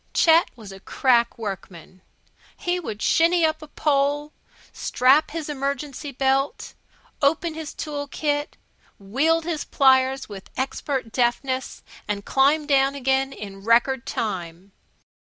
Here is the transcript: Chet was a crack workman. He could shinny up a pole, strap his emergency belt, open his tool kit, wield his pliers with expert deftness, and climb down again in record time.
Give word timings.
Chet 0.15 0.49
was 0.55 0.71
a 0.71 0.79
crack 0.79 1.37
workman. 1.37 2.01
He 2.57 2.81
could 2.81 3.03
shinny 3.03 3.45
up 3.45 3.61
a 3.61 3.67
pole, 3.67 4.33
strap 4.73 5.29
his 5.29 5.47
emergency 5.47 6.11
belt, 6.11 6.73
open 7.21 7.53
his 7.53 7.71
tool 7.71 8.07
kit, 8.07 8.57
wield 8.97 9.43
his 9.45 9.63
pliers 9.63 10.27
with 10.27 10.49
expert 10.57 11.11
deftness, 11.11 11.83
and 12.07 12.25
climb 12.25 12.65
down 12.65 12.95
again 12.95 13.31
in 13.31 13.63
record 13.63 14.07
time. 14.07 14.71